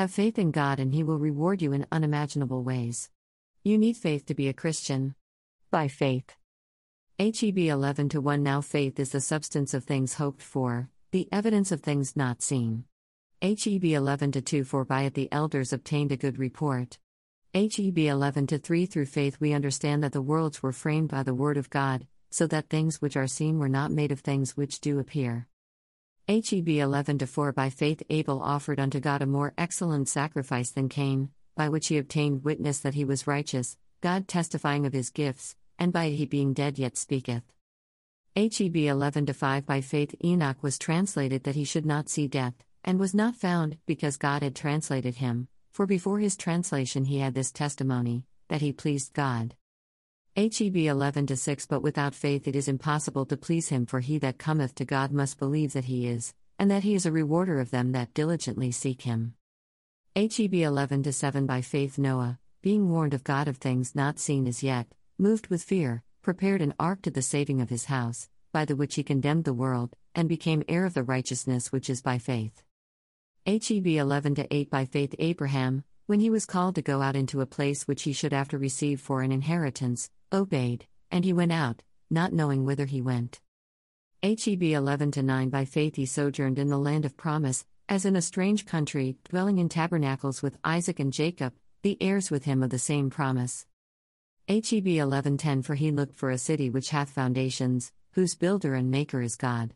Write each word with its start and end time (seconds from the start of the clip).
Have 0.00 0.10
faith 0.10 0.38
in 0.38 0.50
God 0.50 0.80
and 0.80 0.94
He 0.94 1.02
will 1.02 1.18
reward 1.18 1.60
you 1.60 1.74
in 1.74 1.84
unimaginable 1.92 2.62
ways. 2.62 3.10
You 3.62 3.76
need 3.76 3.98
faith 3.98 4.24
to 4.24 4.34
be 4.34 4.48
a 4.48 4.54
Christian. 4.54 5.14
By 5.70 5.88
faith. 5.88 6.36
HEB 7.18 7.58
11 7.58 8.08
to 8.08 8.20
1 8.22 8.42
Now 8.42 8.62
faith 8.62 8.98
is 8.98 9.10
the 9.10 9.20
substance 9.20 9.74
of 9.74 9.84
things 9.84 10.14
hoped 10.14 10.40
for, 10.40 10.88
the 11.10 11.28
evidence 11.30 11.70
of 11.70 11.82
things 11.82 12.16
not 12.16 12.40
seen. 12.40 12.84
HEB 13.42 13.84
11 13.84 14.32
to 14.32 14.40
2 14.40 14.64
For 14.64 14.86
by 14.86 15.02
it 15.02 15.12
the 15.12 15.30
elders 15.30 15.70
obtained 15.70 16.12
a 16.12 16.16
good 16.16 16.38
report. 16.38 16.98
HEB 17.52 17.98
11 17.98 18.46
to 18.46 18.58
3 18.58 18.86
Through 18.86 19.04
faith 19.04 19.36
we 19.38 19.52
understand 19.52 20.02
that 20.02 20.12
the 20.12 20.22
worlds 20.22 20.62
were 20.62 20.72
framed 20.72 21.10
by 21.10 21.22
the 21.22 21.34
word 21.34 21.58
of 21.58 21.68
God, 21.68 22.06
so 22.30 22.46
that 22.46 22.70
things 22.70 23.02
which 23.02 23.18
are 23.18 23.26
seen 23.26 23.58
were 23.58 23.68
not 23.68 23.90
made 23.90 24.12
of 24.12 24.20
things 24.20 24.56
which 24.56 24.80
do 24.80 24.98
appear. 24.98 25.46
HEB 26.30 26.68
11 26.68 27.18
to 27.18 27.26
4 27.26 27.50
By 27.50 27.70
faith 27.70 28.04
Abel 28.08 28.40
offered 28.40 28.78
unto 28.78 29.00
God 29.00 29.20
a 29.20 29.26
more 29.26 29.52
excellent 29.58 30.08
sacrifice 30.08 30.70
than 30.70 30.88
Cain, 30.88 31.30
by 31.56 31.68
which 31.68 31.88
he 31.88 31.98
obtained 31.98 32.44
witness 32.44 32.78
that 32.78 32.94
he 32.94 33.04
was 33.04 33.26
righteous, 33.26 33.76
God 34.00 34.28
testifying 34.28 34.86
of 34.86 34.92
his 34.92 35.10
gifts 35.10 35.56
and 35.76 35.92
by 35.92 36.10
he 36.10 36.26
being 36.26 36.52
dead 36.52 36.78
yet 36.78 36.96
speaketh. 36.96 37.42
HEB 38.36 38.76
11 38.76 39.26
5 39.26 39.66
By 39.66 39.80
faith 39.80 40.14
Enoch 40.22 40.62
was 40.62 40.78
translated 40.78 41.42
that 41.42 41.56
he 41.56 41.64
should 41.64 41.84
not 41.84 42.08
see 42.08 42.28
death, 42.28 42.54
and 42.84 43.00
was 43.00 43.12
not 43.12 43.34
found, 43.34 43.78
because 43.84 44.16
God 44.16 44.44
had 44.44 44.54
translated 44.54 45.16
him, 45.16 45.48
for 45.72 45.84
before 45.84 46.20
his 46.20 46.36
translation 46.36 47.06
he 47.06 47.18
had 47.18 47.34
this 47.34 47.50
testimony, 47.50 48.22
that 48.46 48.60
he 48.60 48.72
pleased 48.72 49.14
God. 49.14 49.56
HEB 50.40 50.74
11 50.74 51.36
6 51.36 51.66
But 51.66 51.82
without 51.82 52.14
faith 52.14 52.48
it 52.48 52.56
is 52.56 52.66
impossible 52.66 53.26
to 53.26 53.36
please 53.36 53.68
him, 53.68 53.84
for 53.84 54.00
he 54.00 54.16
that 54.20 54.38
cometh 54.38 54.74
to 54.76 54.86
God 54.86 55.12
must 55.12 55.38
believe 55.38 55.74
that 55.74 55.84
he 55.84 56.06
is, 56.06 56.32
and 56.58 56.70
that 56.70 56.82
he 56.82 56.94
is 56.94 57.04
a 57.04 57.12
rewarder 57.12 57.60
of 57.60 57.70
them 57.70 57.92
that 57.92 58.14
diligently 58.14 58.72
seek 58.72 59.02
him. 59.02 59.34
HEB 60.16 60.54
11 60.54 61.12
7 61.12 61.44
By 61.44 61.60
faith 61.60 61.98
Noah, 61.98 62.38
being 62.62 62.88
warned 62.88 63.12
of 63.12 63.22
God 63.22 63.48
of 63.48 63.58
things 63.58 63.94
not 63.94 64.18
seen 64.18 64.46
as 64.46 64.62
yet, 64.62 64.86
moved 65.18 65.48
with 65.48 65.62
fear, 65.62 66.04
prepared 66.22 66.62
an 66.62 66.72
ark 66.80 67.02
to 67.02 67.10
the 67.10 67.20
saving 67.20 67.60
of 67.60 67.68
his 67.68 67.84
house, 67.84 68.30
by 68.50 68.64
the 68.64 68.76
which 68.76 68.94
he 68.94 69.02
condemned 69.02 69.44
the 69.44 69.52
world, 69.52 69.94
and 70.14 70.26
became 70.26 70.64
heir 70.68 70.86
of 70.86 70.94
the 70.94 71.02
righteousness 71.02 71.70
which 71.70 71.90
is 71.90 72.00
by 72.00 72.16
faith. 72.16 72.62
HEB 73.44 73.86
11 73.86 74.46
8 74.50 74.70
By 74.70 74.86
faith 74.86 75.14
Abraham, 75.18 75.84
when 76.10 76.18
he 76.18 76.28
was 76.28 76.44
called 76.44 76.74
to 76.74 76.82
go 76.82 77.02
out 77.02 77.14
into 77.14 77.40
a 77.40 77.46
place 77.46 77.86
which 77.86 78.02
he 78.02 78.12
should 78.12 78.32
after 78.32 78.58
receive 78.58 79.00
for 79.00 79.22
an 79.22 79.30
inheritance, 79.30 80.10
obeyed, 80.32 80.84
and 81.12 81.24
he 81.24 81.32
went 81.32 81.52
out, 81.52 81.84
not 82.10 82.32
knowing 82.32 82.64
whither 82.64 82.86
he 82.86 83.00
went. 83.00 83.40
HEB 84.20 84.60
11 84.60 85.12
9 85.16 85.50
By 85.50 85.64
faith 85.64 85.94
he 85.94 86.06
sojourned 86.06 86.58
in 86.58 86.66
the 86.66 86.80
land 86.80 87.04
of 87.04 87.16
promise, 87.16 87.64
as 87.88 88.04
in 88.04 88.16
a 88.16 88.22
strange 88.22 88.66
country, 88.66 89.18
dwelling 89.22 89.58
in 89.58 89.68
tabernacles 89.68 90.42
with 90.42 90.58
Isaac 90.64 90.98
and 90.98 91.12
Jacob, 91.12 91.54
the 91.82 91.96
heirs 92.00 92.28
with 92.28 92.44
him 92.44 92.64
of 92.64 92.70
the 92.70 92.78
same 92.80 93.08
promise. 93.08 93.64
HEB 94.48 94.86
1110 94.86 95.62
For 95.62 95.76
he 95.76 95.92
looked 95.92 96.16
for 96.16 96.32
a 96.32 96.38
city 96.38 96.70
which 96.70 96.90
hath 96.90 97.10
foundations, 97.10 97.92
whose 98.14 98.34
builder 98.34 98.74
and 98.74 98.90
maker 98.90 99.22
is 99.22 99.36
God. 99.36 99.74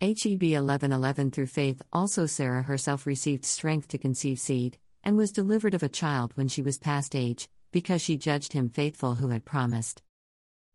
HEB 0.00 0.40
1111 0.40 1.30
Through 1.30 1.48
faith 1.48 1.82
also 1.92 2.24
Sarah 2.24 2.62
herself 2.62 3.06
received 3.06 3.44
strength 3.44 3.88
to 3.88 3.98
conceive 3.98 4.40
seed, 4.40 4.78
and 5.04 5.16
was 5.16 5.32
delivered 5.32 5.74
of 5.74 5.82
a 5.82 5.88
child 5.88 6.32
when 6.34 6.48
she 6.48 6.62
was 6.62 6.78
past 6.78 7.14
age, 7.14 7.48
because 7.70 8.02
she 8.02 8.16
judged 8.16 8.52
him 8.52 8.68
faithful 8.68 9.16
who 9.16 9.28
had 9.28 9.44
promised. 9.44 10.02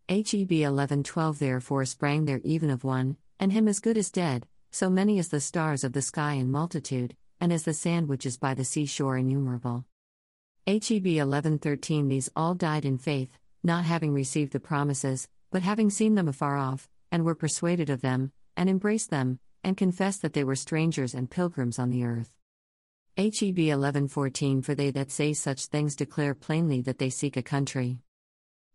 HEB 0.10 0.50
1112 0.50 1.40
Therefore 1.40 1.86
sprang 1.86 2.26
there 2.26 2.42
even 2.44 2.70
of 2.70 2.84
one, 2.84 3.18
and 3.40 3.52
him 3.52 3.68
as 3.68 3.80
good 3.80 3.98
as 3.98 4.10
dead, 4.10 4.48
so 4.72 4.90
many 4.90 5.20
as 5.20 5.30
the 5.30 5.40
stars 5.40 5.84
of 5.84 5.94
the 5.94 6.02
sky 6.02 6.34
in 6.34 6.52
multitude, 6.52 7.16
and 7.40 7.54
as 7.54 7.64
the 7.64 7.74
sand 7.74 8.08
which 8.08 8.26
is 8.26 8.38
by 8.38 8.54
the 8.54 8.66
seashore 8.66 9.18
innumerable. 9.18 9.86
HEB 10.66 11.06
1113 11.06 12.08
These 12.08 12.30
all 12.36 12.56
died 12.56 12.86
in 12.86 12.98
faith, 12.98 13.38
not 13.64 13.86
having 13.86 14.14
received 14.14 14.54
the 14.54 14.60
promises, 14.60 15.28
but 15.52 15.62
having 15.62 15.90
seen 15.90 16.16
them 16.16 16.28
afar 16.28 16.58
off, 16.58 16.90
and 17.12 17.24
were 17.24 17.36
persuaded 17.36 17.90
of 17.90 18.02
them, 18.02 18.32
and 18.56 18.70
embraced 18.70 19.10
them, 19.10 19.40
and 19.64 19.78
confessed 19.78 20.22
that 20.22 20.34
they 20.34 20.44
were 20.44 20.56
strangers 20.56 21.14
and 21.14 21.30
pilgrims 21.30 21.80
on 21.80 21.90
the 21.90 22.04
earth. 22.04 22.37
HEB 23.18 23.58
1114 23.58 24.62
For 24.62 24.76
they 24.76 24.92
that 24.92 25.10
say 25.10 25.34
such 25.34 25.66
things 25.66 25.96
declare 25.96 26.36
plainly 26.36 26.82
that 26.82 27.00
they 27.00 27.10
seek 27.10 27.36
a 27.36 27.42
country. 27.42 27.98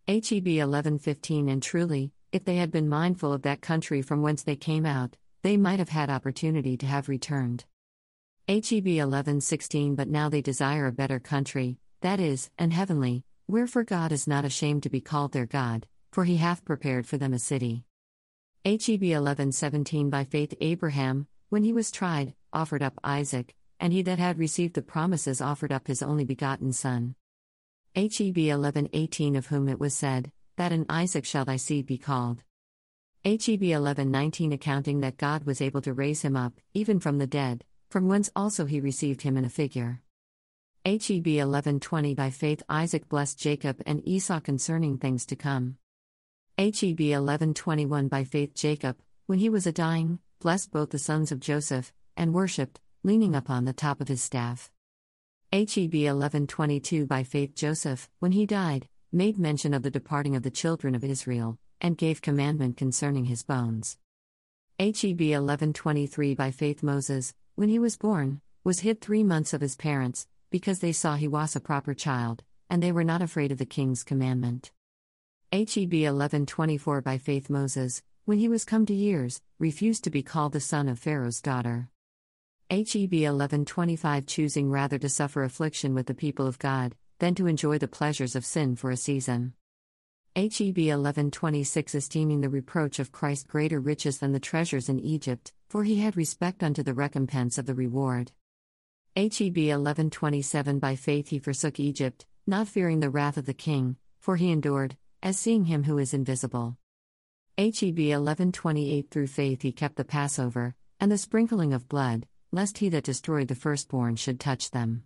HEB 0.08 0.46
1115 0.46 1.48
And 1.48 1.62
truly, 1.62 2.10
if 2.32 2.44
they 2.44 2.56
had 2.56 2.72
been 2.72 2.88
mindful 2.88 3.32
of 3.32 3.42
that 3.42 3.60
country 3.60 4.02
from 4.02 4.20
whence 4.20 4.42
they 4.42 4.56
came 4.56 4.84
out, 4.84 5.16
they 5.42 5.56
might 5.56 5.78
have 5.78 5.90
had 5.90 6.10
opportunity 6.10 6.76
to 6.78 6.86
have 6.86 7.08
returned. 7.08 7.66
HEB 8.48 8.84
1116 8.84 9.94
But 9.94 10.08
now 10.08 10.28
they 10.28 10.42
desire 10.42 10.88
a 10.88 10.92
better 10.92 11.20
country, 11.20 11.78
that 12.00 12.18
is, 12.18 12.50
an 12.58 12.72
heavenly, 12.72 13.22
wherefore 13.46 13.84
God 13.84 14.10
is 14.10 14.26
not 14.26 14.44
ashamed 14.44 14.82
to 14.82 14.90
be 14.90 15.00
called 15.00 15.30
their 15.30 15.46
God, 15.46 15.86
for 16.10 16.24
he 16.24 16.38
hath 16.38 16.64
prepared 16.64 17.06
for 17.06 17.16
them 17.16 17.32
a 17.32 17.38
city. 17.38 17.84
HEB 18.64 19.02
1117 19.02 20.10
By 20.10 20.24
faith 20.24 20.52
Abraham, 20.60 21.28
when 21.48 21.62
he 21.62 21.72
was 21.72 21.92
tried, 21.92 22.34
offered 22.52 22.82
up 22.82 22.98
Isaac, 23.04 23.54
and 23.82 23.92
he 23.92 24.00
that 24.00 24.20
had 24.20 24.38
received 24.38 24.74
the 24.74 24.80
promises 24.80 25.40
offered 25.40 25.72
up 25.72 25.88
his 25.88 26.04
only 26.04 26.24
begotten 26.24 26.72
son. 26.72 27.16
HEB 27.96 28.36
1118 28.36 29.34
Of 29.34 29.48
whom 29.48 29.68
it 29.68 29.80
was 29.80 29.92
said, 29.92 30.30
That 30.56 30.70
in 30.70 30.86
Isaac 30.88 31.24
shall 31.24 31.44
thy 31.44 31.56
seed 31.56 31.86
be 31.86 31.98
called. 31.98 32.44
HEB 33.24 33.60
1119 33.60 34.52
Accounting 34.52 35.00
that 35.00 35.16
God 35.16 35.42
was 35.42 35.60
able 35.60 35.80
to 35.82 35.92
raise 35.92 36.22
him 36.22 36.36
up, 36.36 36.60
even 36.72 37.00
from 37.00 37.18
the 37.18 37.26
dead, 37.26 37.64
from 37.90 38.06
whence 38.06 38.30
also 38.36 38.66
he 38.66 38.78
received 38.78 39.22
him 39.22 39.36
in 39.36 39.44
a 39.44 39.50
figure. 39.50 40.00
HEB 40.84 41.26
11:20 41.26 42.14
By 42.14 42.30
faith 42.30 42.62
Isaac 42.68 43.08
blessed 43.08 43.36
Jacob 43.36 43.82
and 43.84 44.06
Esau 44.06 44.38
concerning 44.38 44.96
things 44.96 45.26
to 45.26 45.34
come. 45.34 45.76
HEB 46.56 47.00
11:21 47.00 48.08
By 48.08 48.22
faith 48.22 48.54
Jacob, 48.54 48.98
when 49.26 49.40
he 49.40 49.48
was 49.48 49.66
a 49.66 49.72
dying, 49.72 50.20
blessed 50.38 50.70
both 50.70 50.90
the 50.90 51.00
sons 51.00 51.32
of 51.32 51.40
Joseph, 51.40 51.92
and 52.16 52.32
worshipped, 52.32 52.80
leaning 53.04 53.34
upon 53.34 53.64
the 53.64 53.72
top 53.72 54.00
of 54.00 54.06
his 54.06 54.22
staff. 54.22 54.70
HEB 55.52 55.92
11:22 55.92 57.06
By 57.06 57.24
faith 57.24 57.54
Joseph, 57.54 58.08
when 58.20 58.32
he 58.32 58.46
died, 58.46 58.88
made 59.10 59.38
mention 59.38 59.74
of 59.74 59.82
the 59.82 59.90
departing 59.90 60.36
of 60.36 60.44
the 60.44 60.50
children 60.50 60.94
of 60.94 61.02
Israel, 61.02 61.58
and 61.80 61.98
gave 61.98 62.22
commandment 62.22 62.76
concerning 62.76 63.24
his 63.24 63.42
bones. 63.42 63.98
HEB 64.78 65.20
11:23 65.20 66.36
By 66.36 66.50
faith 66.52 66.82
Moses, 66.82 67.34
when 67.56 67.68
he 67.68 67.78
was 67.78 67.96
born, 67.96 68.40
was 68.62 68.80
hid 68.80 69.00
three 69.00 69.24
months 69.24 69.52
of 69.52 69.60
his 69.60 69.76
parents, 69.76 70.28
because 70.50 70.78
they 70.78 70.92
saw 70.92 71.16
he 71.16 71.26
was 71.26 71.56
a 71.56 71.60
proper 71.60 71.94
child, 71.94 72.44
and 72.70 72.82
they 72.82 72.92
were 72.92 73.04
not 73.04 73.20
afraid 73.20 73.50
of 73.50 73.58
the 73.58 73.66
king's 73.66 74.04
commandment. 74.04 74.70
HEB 75.50 75.92
1124 75.92 77.02
By 77.02 77.18
faith 77.18 77.50
Moses, 77.50 78.02
when 78.24 78.38
he 78.38 78.48
was 78.48 78.64
come 78.64 78.86
to 78.86 78.94
years, 78.94 79.42
refused 79.58 80.04
to 80.04 80.10
be 80.10 80.22
called 80.22 80.52
the 80.52 80.60
son 80.60 80.88
of 80.88 80.98
Pharaoh's 80.98 81.42
daughter. 81.42 81.90
HEB 82.72 83.12
1125 83.12 84.24
Choosing 84.24 84.70
rather 84.70 84.98
to 84.98 85.10
suffer 85.10 85.44
affliction 85.44 85.92
with 85.92 86.06
the 86.06 86.14
people 86.14 86.46
of 86.46 86.58
God, 86.58 86.96
than 87.18 87.34
to 87.34 87.46
enjoy 87.46 87.76
the 87.76 87.86
pleasures 87.86 88.34
of 88.34 88.46
sin 88.46 88.76
for 88.76 88.90
a 88.90 88.96
season. 88.96 89.52
HEB 90.34 90.78
1126 90.78 91.94
Esteeming 91.94 92.40
the 92.40 92.48
reproach 92.48 92.98
of 92.98 93.12
Christ 93.12 93.46
greater 93.46 93.78
riches 93.78 94.20
than 94.20 94.32
the 94.32 94.40
treasures 94.40 94.88
in 94.88 94.98
Egypt, 94.98 95.52
for 95.68 95.84
he 95.84 96.00
had 96.00 96.16
respect 96.16 96.62
unto 96.62 96.82
the 96.82 96.94
recompense 96.94 97.58
of 97.58 97.66
the 97.66 97.74
reward. 97.74 98.32
HEB 99.16 99.58
1127 99.58 100.78
By 100.78 100.96
faith 100.96 101.28
he 101.28 101.38
forsook 101.38 101.78
Egypt, 101.78 102.24
not 102.46 102.68
fearing 102.68 103.00
the 103.00 103.10
wrath 103.10 103.36
of 103.36 103.44
the 103.44 103.52
king, 103.52 103.96
for 104.18 104.36
he 104.36 104.50
endured, 104.50 104.96
as 105.22 105.38
seeing 105.38 105.66
him 105.66 105.84
who 105.84 105.98
is 105.98 106.14
invisible. 106.14 106.78
HEB 107.58 107.98
1128 107.98 109.10
Through 109.10 109.26
faith 109.26 109.60
he 109.60 109.72
kept 109.72 109.96
the 109.96 110.06
Passover, 110.06 110.74
and 110.98 111.12
the 111.12 111.18
sprinkling 111.18 111.74
of 111.74 111.86
blood, 111.86 112.26
lest 112.52 112.78
he 112.78 112.88
that 112.90 113.04
destroyed 113.04 113.48
the 113.48 113.54
firstborn 113.54 114.14
should 114.14 114.38
touch 114.38 114.70
them. 114.70 115.04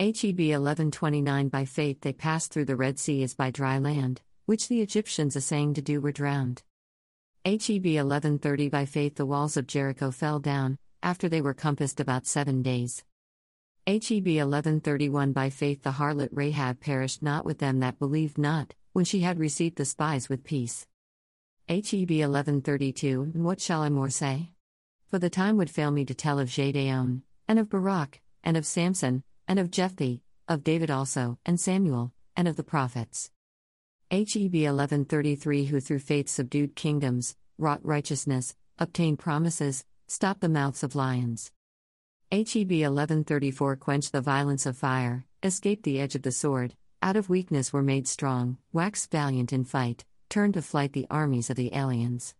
HEB 0.00 0.38
1129 0.38 1.48
By 1.48 1.64
faith 1.64 2.00
they 2.00 2.12
passed 2.12 2.52
through 2.52 2.66
the 2.66 2.76
Red 2.76 2.98
Sea 2.98 3.22
as 3.22 3.34
by 3.34 3.50
dry 3.50 3.78
land, 3.78 4.20
which 4.46 4.68
the 4.68 4.82
Egyptians 4.82 5.36
assaying 5.36 5.74
to 5.74 5.82
do 5.82 6.00
were 6.00 6.12
drowned. 6.12 6.62
HEB 7.44 7.84
1130 7.84 8.68
By 8.68 8.84
faith 8.84 9.14
the 9.14 9.26
walls 9.26 9.56
of 9.56 9.66
Jericho 9.66 10.10
fell 10.10 10.40
down, 10.40 10.78
after 11.02 11.28
they 11.28 11.40
were 11.40 11.54
compassed 11.54 12.00
about 12.00 12.26
seven 12.26 12.62
days. 12.62 13.04
HEB 13.86 14.26
1131 14.26 15.32
By 15.32 15.50
faith 15.50 15.82
the 15.82 15.92
harlot 15.92 16.30
Rahab 16.32 16.80
perished 16.80 17.22
not 17.22 17.44
with 17.44 17.58
them 17.58 17.80
that 17.80 17.98
believed 17.98 18.36
not, 18.36 18.74
when 18.92 19.04
she 19.04 19.20
had 19.20 19.38
received 19.38 19.76
the 19.76 19.84
spies 19.84 20.28
with 20.28 20.44
peace. 20.44 20.86
HEB 21.68 22.10
1132 22.10 23.32
And 23.34 23.44
what 23.44 23.60
shall 23.60 23.82
I 23.82 23.88
more 23.88 24.10
say? 24.10 24.50
For 25.10 25.18
the 25.18 25.30
time 25.30 25.56
would 25.56 25.70
fail 25.70 25.90
me 25.90 26.04
to 26.04 26.14
tell 26.14 26.38
of 26.38 26.50
Gedeon, 26.50 27.22
and 27.48 27.58
of 27.58 27.70
Barak, 27.70 28.20
and 28.44 28.58
of 28.58 28.66
Samson, 28.66 29.22
and 29.46 29.58
of 29.58 29.70
Jephthah, 29.70 30.20
of 30.46 30.62
David 30.62 30.90
also, 30.90 31.38
and 31.46 31.58
Samuel, 31.58 32.12
and 32.36 32.46
of 32.46 32.56
the 32.56 32.62
prophets. 32.62 33.30
HEB 34.10 34.52
1133 34.52 35.64
Who 35.64 35.80
through 35.80 36.00
faith 36.00 36.28
subdued 36.28 36.76
kingdoms, 36.76 37.36
wrought 37.56 37.80
righteousness, 37.82 38.54
obtained 38.78 39.18
promises, 39.18 39.82
stopped 40.08 40.42
the 40.42 40.48
mouths 40.48 40.82
of 40.82 40.94
lions. 40.94 41.52
HEB 42.30 42.70
1134 42.70 43.76
Quenched 43.76 44.12
the 44.12 44.20
violence 44.20 44.66
of 44.66 44.76
fire, 44.76 45.24
escaped 45.42 45.84
the 45.84 46.00
edge 46.00 46.16
of 46.16 46.22
the 46.22 46.32
sword, 46.32 46.74
out 47.00 47.16
of 47.16 47.30
weakness 47.30 47.72
were 47.72 47.82
made 47.82 48.06
strong, 48.06 48.58
wax 48.74 49.06
valiant 49.06 49.54
in 49.54 49.64
fight, 49.64 50.04
turned 50.28 50.52
to 50.52 50.60
flight 50.60 50.92
the 50.92 51.06
armies 51.10 51.48
of 51.48 51.56
the 51.56 51.74
aliens. 51.74 52.34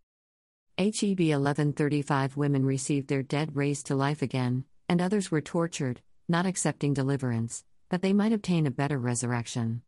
HEB 0.79 1.19
1135 1.19 2.37
Women 2.37 2.65
received 2.65 3.09
their 3.09 3.25
dead 3.25 3.57
raised 3.57 3.87
to 3.87 3.97
life 3.97 4.23
again, 4.23 4.65
and 4.89 5.01
others 5.01 5.29
were 5.29 5.41
tortured, 5.41 6.01
not 6.29 6.47
accepting 6.47 6.95
deliverance, 6.95 7.65
that 7.89 8.01
they 8.01 8.13
might 8.13 8.33
obtain 8.33 8.65
a 8.65 8.71
better 8.71 8.97
resurrection. 8.97 9.83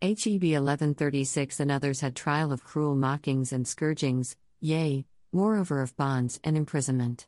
HEB 0.00 0.42
1136 0.42 1.60
and 1.60 1.70
others 1.70 2.00
had 2.00 2.16
trial 2.16 2.50
of 2.50 2.64
cruel 2.64 2.96
mockings 2.96 3.52
and 3.52 3.68
scourgings, 3.68 4.36
yea, 4.58 5.04
moreover 5.34 5.82
of 5.82 5.94
bonds 5.98 6.40
and 6.42 6.56
imprisonment. 6.56 7.26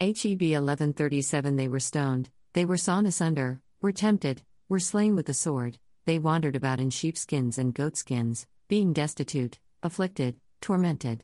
HEB 0.00 0.40
1137 0.40 1.56
They 1.56 1.68
were 1.68 1.78
stoned, 1.78 2.30
they 2.54 2.64
were 2.64 2.78
sawn 2.78 3.04
asunder, 3.04 3.60
were 3.82 3.92
tempted, 3.92 4.40
were 4.70 4.80
slain 4.80 5.14
with 5.14 5.26
the 5.26 5.34
sword, 5.34 5.78
they 6.06 6.18
wandered 6.18 6.56
about 6.56 6.80
in 6.80 6.88
sheepskins 6.88 7.58
and 7.58 7.74
goatskins, 7.74 8.46
being 8.66 8.94
destitute, 8.94 9.58
afflicted, 9.82 10.36
tormented. 10.62 11.22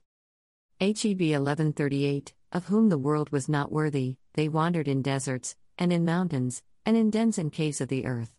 HEB 0.84 1.20
1138 1.20 2.34
Of 2.52 2.66
whom 2.66 2.90
the 2.90 2.98
world 2.98 3.30
was 3.30 3.48
not 3.48 3.72
worthy, 3.72 4.18
they 4.34 4.50
wandered 4.50 4.86
in 4.86 5.00
deserts, 5.00 5.56
and 5.78 5.90
in 5.90 6.04
mountains, 6.04 6.62
and 6.84 6.94
in 6.94 7.08
dens 7.08 7.38
and 7.38 7.50
caves 7.50 7.80
of 7.80 7.88
the 7.88 8.04
earth. 8.04 8.36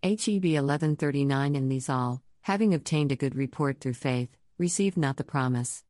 HEB 0.00 0.44
1139 0.44 1.56
And 1.56 1.68
these 1.68 1.88
all, 1.88 2.22
having 2.42 2.72
obtained 2.72 3.10
a 3.10 3.16
good 3.16 3.34
report 3.34 3.80
through 3.80 3.94
faith, 3.94 4.28
received 4.58 4.96
not 4.96 5.16
the 5.16 5.24
promise. 5.24 5.82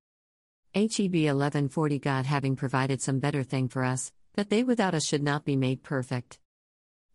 HEB 0.74 1.12
1140 1.12 1.98
God 1.98 2.24
having 2.24 2.56
provided 2.56 3.02
some 3.02 3.18
better 3.18 3.42
thing 3.42 3.68
for 3.68 3.84
us, 3.84 4.12
that 4.32 4.48
they 4.48 4.64
without 4.64 4.94
us 4.94 5.04
should 5.04 5.22
not 5.22 5.44
be 5.44 5.56
made 5.56 5.82
perfect. 5.82 6.38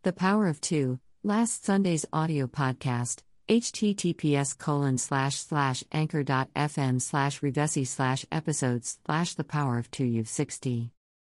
The 0.03 0.13
Power 0.13 0.45
of 0.45 0.61
Two, 0.61 0.99
last 1.23 1.65
Sunday's 1.65 2.05
audio 2.13 2.45
podcast, 2.45 3.23
https 3.51 4.57
colon 4.57 4.97
slash 4.97 5.35
slash 5.35 5.83
anchor.fm 5.91 7.01
slash 7.01 7.41
revesi 7.41 7.85
slash 7.85 8.25
episodes 8.31 8.97
slash 9.05 9.33
the 9.33 9.43
power 9.43 9.77
of 9.77 9.91
2 9.91 10.05
u 10.05 10.23
60 10.23 10.89